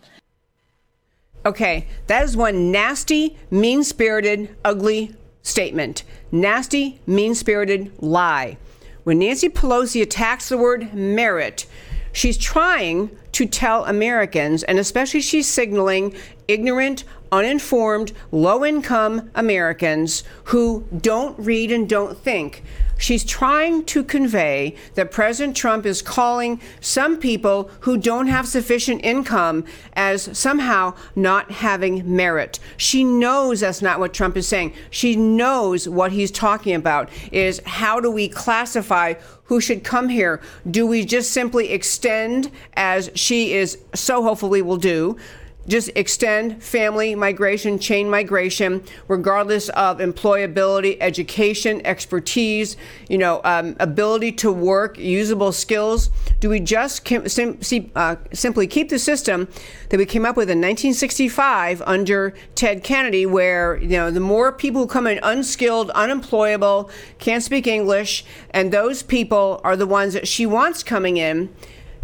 [1.45, 6.03] Okay, that is one nasty, mean spirited, ugly statement.
[6.31, 8.57] Nasty, mean spirited lie.
[9.03, 11.65] When Nancy Pelosi attacks the word merit,
[12.11, 16.13] she's trying to tell Americans, and especially she's signaling
[16.47, 22.63] ignorant, uninformed, low income Americans who don't read and don't think
[22.97, 29.03] She's trying to convey that President Trump is calling some people who don't have sufficient
[29.03, 32.59] income as somehow not having merit.
[32.75, 34.73] She knows that's not what Trump is saying.
[34.89, 39.13] She knows what he's talking about is how do we classify
[39.45, 40.41] who should come here?
[40.69, 45.17] Do we just simply extend, as she is so hopefully will do,
[45.67, 52.77] just extend family migration, chain migration, regardless of employability, education, expertise,
[53.09, 56.09] you know, um, ability to work, usable skills?
[56.39, 59.47] Do we just sim- uh, simply keep the system
[59.89, 64.51] that we came up with in 1965 under Ted Kennedy, where you know the more
[64.51, 70.13] people who come in unskilled, unemployable, can't speak English, and those people are the ones
[70.13, 71.49] that she wants coming in?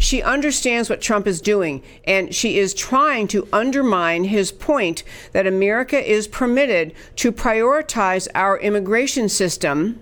[0.04, 5.46] She understands what Trump is doing, and she is trying to undermine his point that
[5.46, 9.98] America is permitted to prioritize our immigration system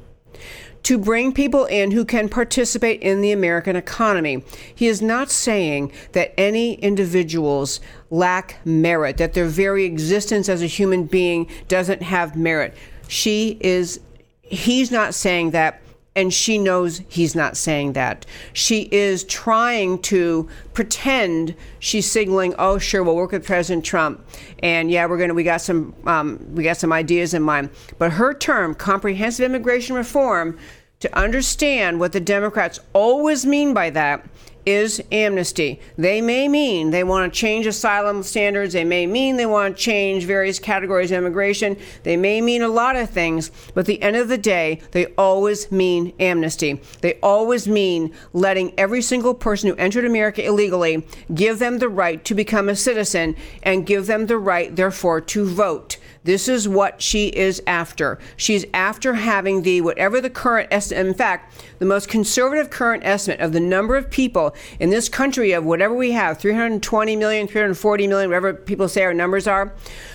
[0.83, 4.43] to bring people in who can participate in the American economy.
[4.75, 7.79] He is not saying that any individuals
[8.11, 12.75] lack merit, that their very existence as a human being doesn't have merit.
[13.07, 14.01] She is,
[14.43, 15.81] he's not saying that
[16.15, 18.27] and she knows he's not saying that.
[18.53, 24.25] She is trying to pretend she's signaling, "Oh, sure, we'll work with President Trump,
[24.63, 28.13] and yeah, we're gonna we got some um, we got some ideas in mind." But
[28.13, 30.59] her term, comprehensive immigration reform,
[31.01, 34.25] to understand what the Democrats always mean by that
[34.65, 35.81] is amnesty.
[35.99, 38.73] They may mean they want to change asylum standards.
[38.73, 41.77] They may mean they want to change various categories of immigration.
[42.03, 45.07] They may mean a lot of things, but at the end of the day, they
[45.19, 46.81] always mean amnesty.
[47.01, 52.25] They always mean letting every single person who entered America illegally give them the right
[52.25, 55.97] to become a citizen and give them the right, therefore, to vote.
[56.25, 58.19] This is what she is after.
[58.37, 61.07] She's after having the whatever the current estimate.
[61.07, 65.53] In fact, the most conservative current estimate of the number of people in this country
[65.53, 69.75] of whatever we have 320 million, 340 million, whatever people say our numbers are.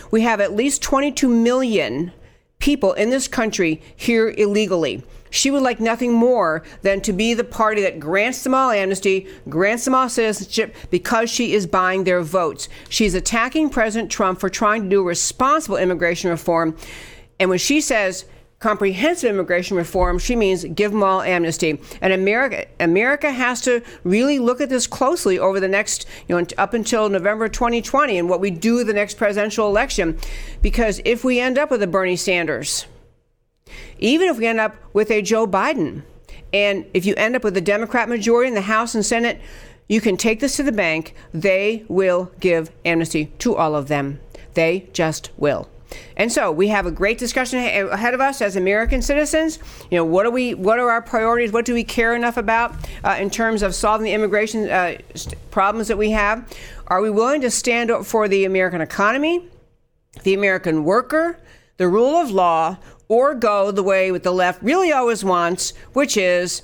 [0.10, 2.14] We have at least 22 million
[2.60, 5.04] people in this country here illegally.
[5.30, 9.28] She would like nothing more than to be the party that grants them all amnesty,
[9.50, 12.70] grants them all citizenship because she is buying their votes.
[12.90, 16.76] She's attacking President Trump for trying to do responsible immigration reform.
[17.40, 18.26] And when she says
[18.60, 21.80] comprehensive immigration reform, she means give them all amnesty.
[22.02, 26.46] And America, America has to really look at this closely over the next, you know,
[26.58, 30.18] up until November 2020 and what we do the next presidential election.
[30.62, 32.88] Because if we end up with a Bernie Sanders,
[34.00, 36.04] even if we end up with a Joe Biden,
[36.54, 39.42] and if you end up with a Democrat majority in the House and Senate,
[39.88, 41.14] you can take this to the bank.
[41.34, 44.20] They will give amnesty to all of them.
[44.54, 45.70] They just will.
[46.18, 49.60] And so we have a great discussion ahead of us as American citizens.
[49.90, 50.54] You know, what are we?
[50.54, 51.52] What are our priorities?
[51.52, 54.98] What do we care enough about uh, in terms of solving the immigration uh,
[55.52, 56.52] problems that we have?
[56.88, 59.48] Are we willing to stand up for the American economy,
[60.24, 61.40] the American worker,
[61.78, 66.18] the rule of law, or go the way what the left really always wants, which
[66.18, 66.62] is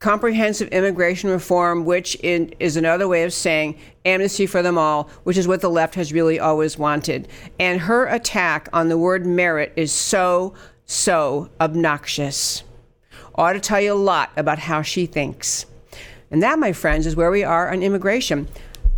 [0.00, 5.46] comprehensive immigration reform, which is another way of saying amnesty for them all, which is
[5.46, 7.28] what the left has really always wanted.
[7.60, 10.54] And her attack on the word merit is so,
[10.86, 12.64] so obnoxious.
[13.36, 15.66] Ought to tell you a lot about how she thinks.
[16.32, 18.48] And that, my friends, is where we are on immigration.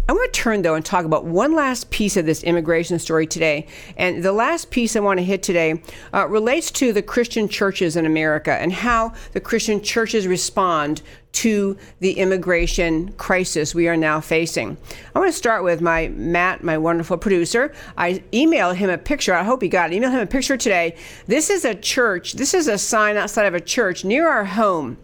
[0.06, 3.26] I want to turn though and talk about one last piece of this immigration story
[3.26, 3.66] today.
[3.96, 5.80] And the last piece I want to hit today
[6.12, 11.00] uh, relates to the Christian churches in America and how the Christian churches respond
[11.32, 14.76] to the immigration crisis we are now facing.
[15.14, 17.72] I want to start with my Matt, my wonderful producer.
[17.96, 19.34] I emailed him a picture.
[19.34, 19.96] I hope he got it.
[19.96, 20.96] I emailed him a picture today.
[21.26, 22.34] This is a church.
[22.34, 24.98] This is a sign outside of a church near our home.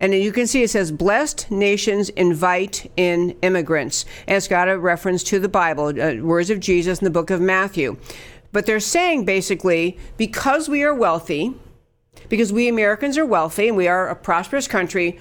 [0.00, 4.04] And you can see it says, Blessed nations invite in immigrants.
[4.26, 7.30] And it's got a reference to the Bible, uh, words of Jesus in the book
[7.30, 7.96] of Matthew.
[8.52, 11.54] But they're saying basically, because we are wealthy,
[12.28, 15.18] because we Americans are wealthy and we are a prosperous country,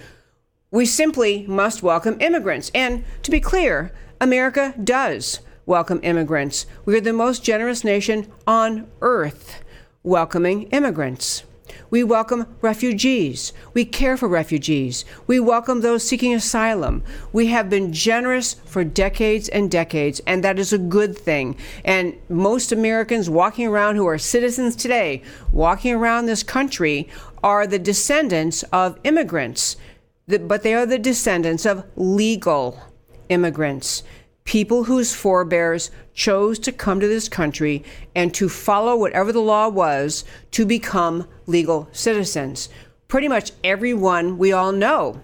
[0.72, 2.72] we simply must welcome immigrants.
[2.76, 6.66] And to be clear, America does welcome immigrants.
[6.86, 9.64] We are the most generous nation on earth
[10.04, 11.44] welcoming immigrants.
[11.90, 13.54] We welcome refugees.
[13.74, 15.06] We care for refugees.
[15.26, 17.04] We welcome those seeking asylum.
[17.32, 21.56] We have been generous for decades and decades, and that is a good thing.
[21.86, 25.22] And most Americans walking around who are citizens today,
[25.52, 27.08] walking around this country,
[27.42, 29.78] are the descendants of immigrants,
[30.28, 32.82] but they are the descendants of legal
[33.30, 34.04] immigrants
[34.48, 37.84] people whose forebears chose to come to this country
[38.16, 42.70] and to follow whatever the law was to become legal citizens.
[43.10, 45.22] Pretty much everyone we all know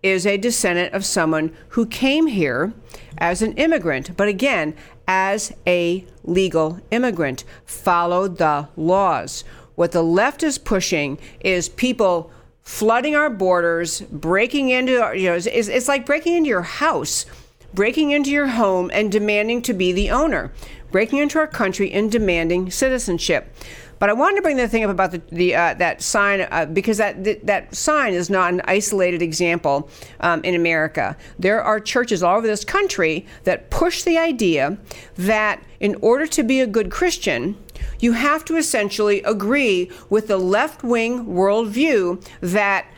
[0.00, 2.72] is a descendant of someone who came here
[3.18, 4.74] as an immigrant, but again,
[5.08, 9.42] as a legal immigrant, followed the laws.
[9.74, 12.30] What the left is pushing is people
[12.62, 17.26] flooding our borders, breaking into, you know, it's, it's like breaking into your house
[17.74, 20.52] breaking into your home and demanding to be the owner,
[20.90, 23.54] breaking into our country and demanding citizenship.
[24.02, 26.66] But I wanted to bring the thing up about the, the uh, that sign uh,
[26.66, 31.16] because that, that, that sign is not an isolated example um, in America.
[31.38, 34.76] There are churches all over this country that push the idea
[35.14, 37.56] that in order to be a good Christian,
[38.00, 42.88] you have to essentially agree with the left wing worldview that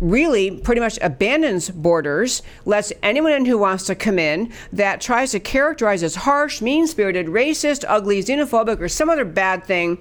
[0.00, 5.32] really pretty much abandons borders, lets anyone in who wants to come in, that tries
[5.32, 9.98] to characterize as harsh, mean spirited, racist, ugly, xenophobic, or some other bad thing,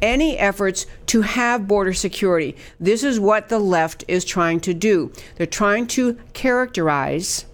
[0.00, 2.56] any efforts to have border security.
[2.78, 5.12] This is what the left is trying to do.
[5.36, 7.46] They're trying to characterize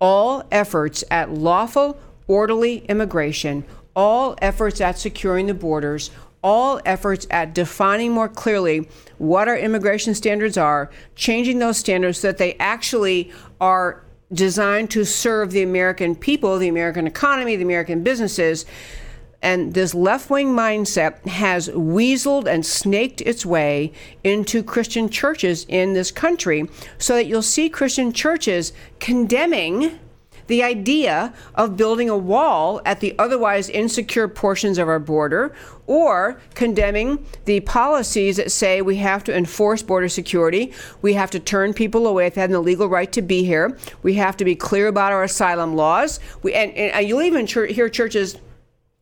[0.00, 3.64] all efforts at lawful, orderly immigration,
[3.94, 6.10] all efforts at securing the borders,
[6.42, 8.88] all efforts at defining more clearly
[9.18, 13.30] what our immigration standards are, changing those standards so that they actually
[13.60, 18.64] are designed to serve the American people, the American economy, the American businesses.
[19.42, 25.94] And this left wing mindset has weaseled and snaked its way into Christian churches in
[25.94, 26.68] this country
[26.98, 29.98] so that you'll see Christian churches condemning
[30.50, 35.54] the idea of building a wall at the otherwise insecure portions of our border
[35.86, 40.72] or condemning the policies that say we have to enforce border security,
[41.02, 43.78] we have to turn people away if they have the legal right to be here,
[44.02, 46.18] we have to be clear about our asylum laws.
[46.42, 48.36] We, and, and you'll even hear churches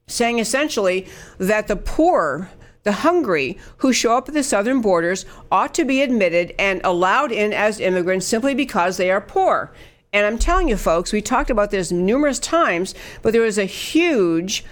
[0.06, 1.06] saying essentially
[1.38, 2.50] that the poor
[2.82, 7.32] the hungry who show up at the southern borders ought to be admitted and allowed
[7.32, 9.72] in as immigrants simply because they are poor.
[10.12, 13.64] And I'm telling you, folks, we talked about this numerous times, but there was a
[13.64, 14.64] huge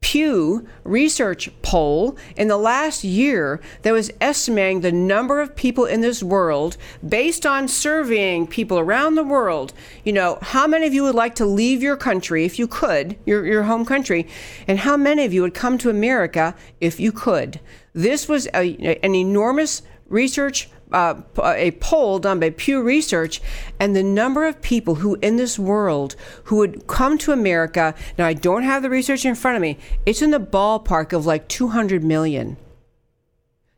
[0.00, 6.00] Pew Research poll in the last year that was estimating the number of people in
[6.00, 9.74] this world based on surveying people around the world.
[10.02, 13.18] You know, how many of you would like to leave your country if you could,
[13.26, 14.26] your, your home country,
[14.66, 17.60] and how many of you would come to America if you could?
[17.92, 23.40] This was a, an enormous research uh, a poll done by Pew Research,
[23.78, 27.94] and the number of people who in this world who would come to America.
[28.18, 29.78] Now, I don't have the research in front of me.
[30.06, 32.56] It's in the ballpark of like 200 million.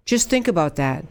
[0.04, 1.04] Just think about that.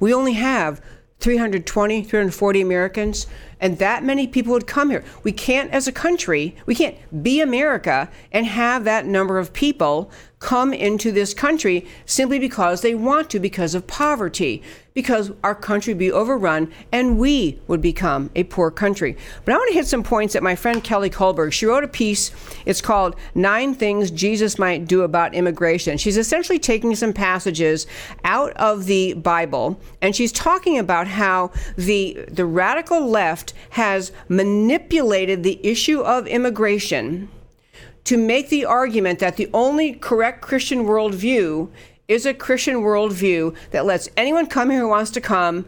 [0.00, 0.80] We only have
[1.20, 3.26] 320, 340 Americans,
[3.60, 5.04] and that many people would come here.
[5.24, 10.12] We can't, as a country, we can't be America and have that number of people
[10.40, 14.62] come into this country simply because they want to, because of poverty,
[14.94, 19.16] because our country would be overrun and we would become a poor country.
[19.44, 21.88] But I want to hit some points that my friend Kelly Kullberg, she wrote a
[21.88, 22.30] piece,
[22.66, 25.98] it's called Nine Things Jesus Might Do About Immigration.
[25.98, 27.86] She's essentially taking some passages
[28.24, 35.42] out of the Bible and she's talking about how the, the radical left has manipulated
[35.42, 37.28] the issue of immigration
[38.08, 41.68] to make the argument that the only correct Christian worldview
[42.08, 45.66] is a Christian worldview that lets anyone come here who wants to come,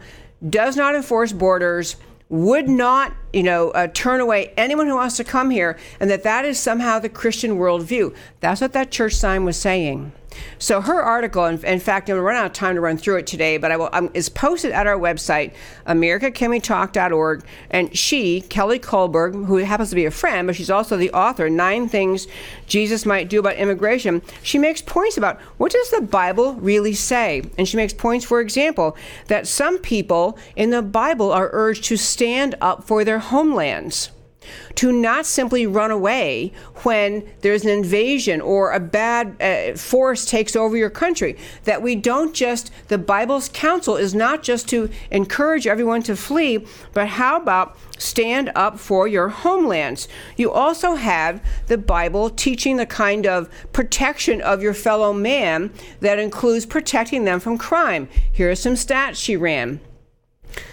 [0.49, 1.97] does not enforce borders,
[2.29, 6.23] would not, you know, uh, turn away anyone who wants to come here, and that
[6.23, 8.15] that is somehow the Christian worldview.
[8.39, 10.11] That's what that church sign was saying.
[10.59, 12.97] So her article, in, in fact, I'm going to run out of time to run
[12.97, 15.53] through it today, but I will, um, is posted at our website,
[15.87, 17.43] americacanwetalk.org.
[17.69, 21.49] And she, Kelly Kullberg, who happens to be a friend, but she's also the author,
[21.49, 22.27] Nine Things
[22.67, 27.43] Jesus Might Do About Immigration, she makes points about what does the Bible really say?
[27.57, 28.95] And she makes points, for example,
[29.27, 34.11] that some people in the Bible are urged to stand up for their homelands
[34.75, 36.51] to not simply run away
[36.83, 41.37] when there's an invasion or a bad uh, force takes over your country.
[41.65, 46.65] That we don't just, the Bible's counsel is not just to encourage everyone to flee,
[46.93, 50.07] but how about stand up for your homelands?
[50.37, 56.19] You also have the Bible teaching the kind of protection of your fellow man that
[56.19, 58.09] includes protecting them from crime.
[58.31, 59.79] Here are some stats she ran.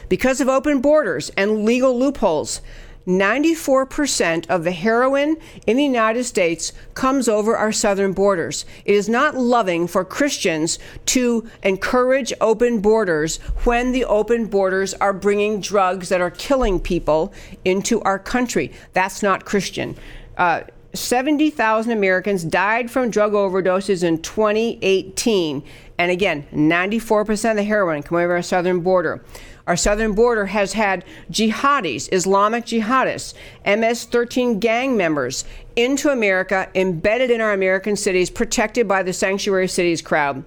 [0.08, 2.60] Because of open borders and legal loopholes,
[3.08, 8.66] 94% of the heroin in the United States comes over our southern borders.
[8.84, 15.14] It is not loving for Christians to encourage open borders when the open borders are
[15.14, 17.32] bringing drugs that are killing people
[17.64, 18.72] into our country.
[18.92, 19.96] That's not Christian.
[20.36, 20.62] Uh,
[20.94, 25.62] 70,000 Americans died from drug overdoses in 2018.
[25.98, 29.24] And again, 94% of the heroin coming over our southern border.
[29.68, 33.34] Our southern border has had jihadis, Islamic jihadists,
[33.66, 35.44] MS 13 gang members
[35.76, 40.42] into America, embedded in our American cities, protected by the sanctuary cities crowd.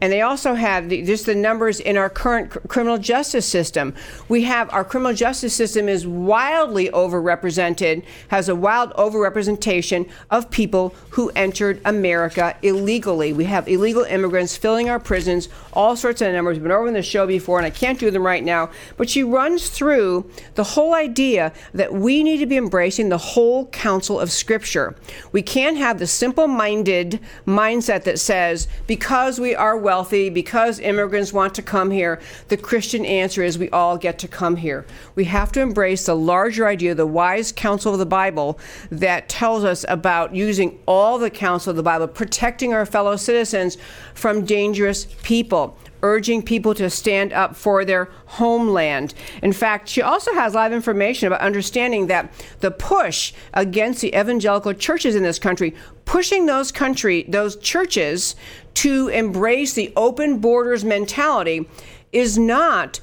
[0.00, 3.94] And they also have the, just the numbers in our current cr- criminal justice system.
[4.28, 10.94] We have our criminal justice system is wildly overrepresented, has a wild overrepresentation of people
[11.10, 13.32] who entered America illegally.
[13.32, 16.56] We have illegal immigrants filling our prisons, all sorts of numbers.
[16.56, 18.70] We've been over in the show before, and I can't do them right now.
[18.96, 23.66] But she runs through the whole idea that we need to be embracing the whole
[23.68, 24.94] counsel of Scripture.
[25.32, 31.32] We can't have the simple minded mindset that says, because we are wealthy, because immigrants
[31.32, 34.84] want to come here, the Christian answer is we all get to come here.
[35.14, 38.58] We have to embrace the larger idea, the wise counsel of the Bible
[38.90, 43.78] that tells us about using all the counsel of the Bible, protecting our fellow citizens
[44.12, 49.14] from dangerous people urging people to stand up for their homeland.
[49.42, 54.02] In fact, she also has a lot of information about understanding that the push against
[54.02, 55.74] the evangelical churches in this country,
[56.04, 58.36] pushing those country, those churches
[58.76, 61.68] to embrace the open borders mentality
[62.12, 63.00] is not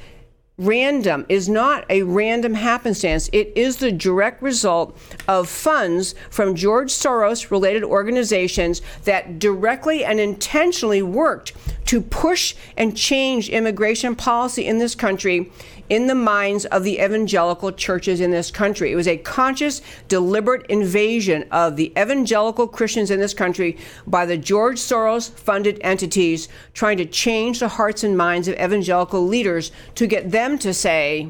[0.59, 3.27] random is not a random happenstance.
[3.33, 4.95] It is the direct result
[5.27, 11.53] of funds from George Soros related organizations that directly and intentionally worked
[11.87, 15.51] to push and change immigration policy in this country
[15.89, 18.91] in the minds of the evangelical churches in this country.
[18.91, 23.77] It was a conscious, deliberate invasion of the evangelical Christians in this country
[24.07, 29.25] by the George Soros funded entities trying to change the hearts and minds of evangelical
[29.25, 31.29] leaders to get them to say,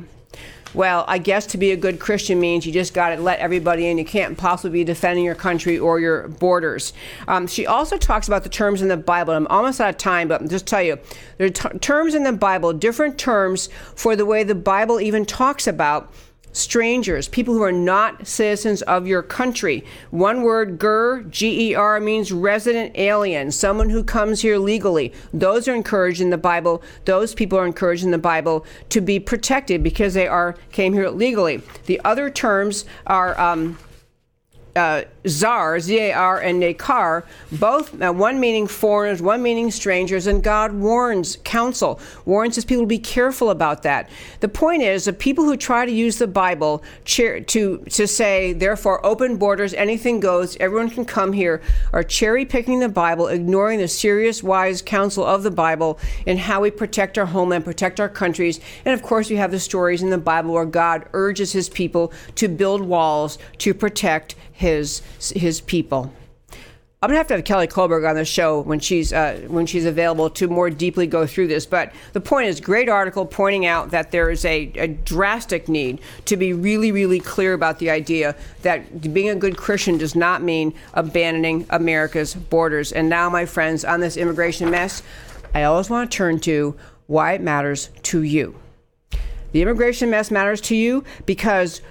[0.74, 3.88] well, I guess to be a good Christian means you just got to let everybody
[3.88, 3.98] in.
[3.98, 6.94] You can't possibly be defending your country or your borders.
[7.28, 9.34] Um, she also talks about the terms in the Bible.
[9.34, 10.98] I'm almost out of time, but I'll just tell you
[11.38, 15.26] there are t- terms in the Bible, different terms for the way the Bible even
[15.26, 16.12] talks about
[16.54, 19.84] strangers, people who are not citizens of your country.
[20.12, 25.12] One word, GER, G E R, means resident alien, someone who comes here legally.
[25.34, 26.82] Those are encouraged in the Bible.
[27.06, 31.10] Those people are encouraged in the Bible to be protected because they are came here
[31.10, 31.62] legally.
[31.88, 33.40] The other terms are.
[33.40, 33.78] Um,
[34.76, 40.28] uh, Zar, Z A R, and Nakar, both uh, one meaning foreigners, one meaning strangers,
[40.28, 44.10] and God warns, counsel, warns his people to be careful about that.
[44.40, 49.06] The point is, the people who try to use the Bible to, to say, therefore,
[49.06, 51.62] open borders, anything goes, everyone can come here,
[51.94, 56.62] are cherry picking the Bible, ignoring the serious, wise counsel of the Bible in how
[56.62, 58.60] we protect our homeland, protect our countries.
[58.86, 62.12] And of course, we have the stories in the Bible where God urges his people
[62.36, 66.14] to build walls to protect his his people.
[67.04, 69.84] I'm gonna have to have Kelly Kullberg on the show when she's uh, when she's
[69.84, 71.66] available to more deeply go through this.
[71.66, 76.00] But the point is, great article pointing out that there is a, a drastic need
[76.24, 80.44] to be really, really clear about the idea that being a good Christian does not
[80.44, 82.94] mean abandoning America's borders.
[82.94, 85.04] And now, my friends, on this immigration mess,
[85.54, 86.74] I always want to turn to
[87.08, 88.56] why it matters to you.
[89.52, 91.82] The immigration mess matters to you because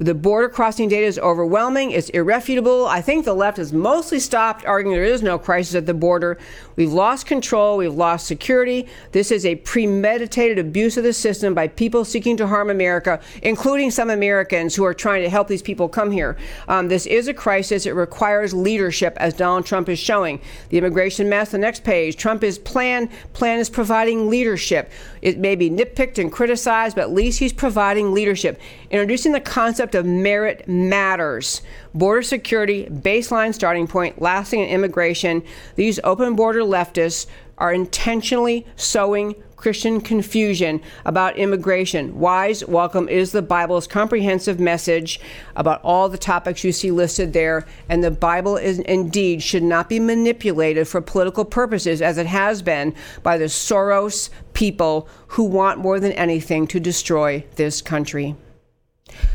[0.00, 2.86] the border crossing data is overwhelming, it's irrefutable.
[2.86, 6.38] I think the left has mostly stopped arguing there is no crisis at the border.
[6.76, 8.88] We've lost control, we've lost security.
[9.12, 13.90] This is a premeditated abuse of the system by people seeking to harm America, including
[13.90, 16.38] some Americans who are trying to help these people come here.
[16.66, 17.84] Um, this is a crisis.
[17.84, 20.40] It requires leadership, as Donald Trump is showing.
[20.70, 22.16] The immigration mess, the next page.
[22.16, 23.10] Trump is plan.
[23.34, 24.90] Plan is providing leadership.
[25.22, 28.60] It may be nitpicked and criticized, but at least he's providing leadership.
[28.90, 31.62] Introducing the concept of merit matters.
[31.94, 35.42] Border security, baseline starting point, lasting and immigration.
[35.76, 37.26] These open border leftists
[37.58, 42.18] are intentionally sowing Christian confusion about immigration.
[42.18, 45.20] Wise Welcome is the Bible's comprehensive message
[45.54, 49.90] about all the topics you see listed there, and the Bible is indeed should not
[49.90, 55.78] be manipulated for political purposes as it has been by the Soros people who want
[55.78, 58.36] more than anything to destroy this country.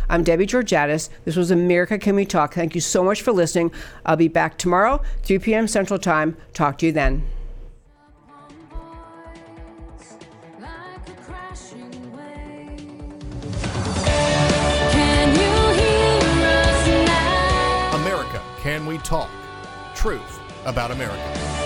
[0.09, 1.09] I'm Debbie Georgatos.
[1.25, 2.55] This was America Can We Talk.
[2.55, 3.71] Thank you so much for listening.
[4.07, 5.67] I'll be back tomorrow, 3 p.m.
[5.67, 6.35] Central Time.
[6.53, 7.27] Talk to you then.
[18.95, 19.29] We Talk?
[19.93, 21.64] Truth about America.